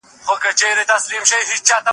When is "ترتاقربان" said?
0.25-0.85